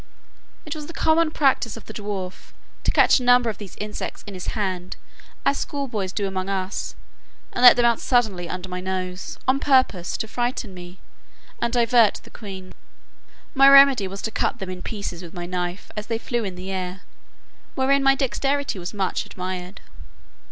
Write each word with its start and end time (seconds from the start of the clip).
It 0.65 0.73
was 0.73 0.87
the 0.87 0.93
common 0.93 1.29
practice 1.29 1.77
of 1.77 1.85
the 1.85 1.93
dwarf, 1.93 2.53
to 2.85 2.89
catch 2.89 3.19
a 3.19 3.23
number 3.23 3.51
of 3.51 3.59
these 3.59 3.75
insects 3.75 4.23
in 4.25 4.33
his 4.33 4.47
hand, 4.57 4.95
as 5.45 5.59
schoolboys 5.59 6.11
do 6.11 6.25
among 6.25 6.49
us, 6.49 6.95
and 7.53 7.61
let 7.61 7.75
them 7.75 7.85
out 7.85 7.99
suddenly 7.99 8.49
under 8.49 8.67
my 8.67 8.81
nose, 8.81 9.37
on 9.47 9.59
purpose 9.59 10.17
to 10.17 10.27
frighten 10.27 10.73
me, 10.73 10.97
and 11.61 11.71
divert 11.73 12.15
the 12.23 12.31
queen. 12.31 12.73
My 13.53 13.69
remedy 13.69 14.07
was 14.07 14.23
to 14.23 14.31
cut 14.31 14.57
them 14.57 14.71
in 14.71 14.81
pieces 14.81 15.21
with 15.21 15.35
my 15.35 15.45
knife, 15.45 15.91
as 15.95 16.07
they 16.07 16.17
flew 16.17 16.43
in 16.43 16.55
the 16.55 16.71
air, 16.71 17.01
wherein 17.75 18.01
my 18.01 18.15
dexterity 18.15 18.79
was 18.79 18.95
much 18.95 19.27
admired. 19.27 19.81